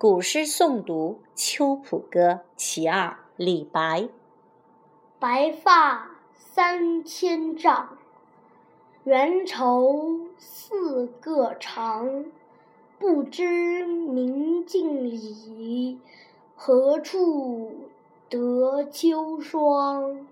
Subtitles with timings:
[0.00, 4.08] 古诗诵读秋浦歌其二李白。
[5.18, 7.98] 白发三千丈
[9.04, 12.24] 缘愁似个长
[12.98, 15.98] 不知明镜里
[16.56, 17.70] 何处
[18.30, 20.26] 得秋霜。